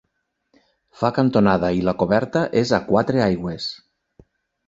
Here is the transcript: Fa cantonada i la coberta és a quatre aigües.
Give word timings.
Fa 1.01 1.11
cantonada 1.17 1.69
i 1.79 1.83
la 1.89 1.93
coberta 2.01 2.43
és 2.63 2.73
a 2.77 2.79
quatre 2.89 3.23
aigües. 3.29 3.67